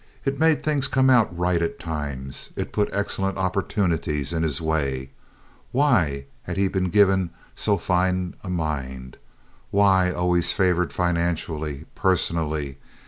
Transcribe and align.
It 0.25 0.39
made 0.39 0.63
things 0.63 0.87
come 0.87 1.11
out 1.11 1.29
right 1.37 1.61
at 1.61 1.79
times. 1.79 2.49
It 2.55 2.71
put 2.73 2.89
excellent 2.91 3.37
opportunities 3.37 4.33
in 4.33 4.41
his 4.41 4.59
way. 4.59 5.11
Why 5.71 6.25
had 6.41 6.57
he 6.57 6.69
been 6.69 6.89
given 6.89 7.29
so 7.55 7.77
fine 7.77 8.33
a 8.43 8.49
mind? 8.49 9.17
Why 9.69 10.09
always 10.11 10.53
favored 10.53 10.91
financially, 10.91 11.85
personally? 11.93 12.79